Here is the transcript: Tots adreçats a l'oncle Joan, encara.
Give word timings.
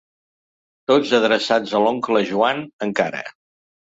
Tots 0.91 1.11
adreçats 1.17 1.73
a 1.79 1.81
l'oncle 1.83 2.23
Joan, 2.31 2.63
encara. 2.87 3.21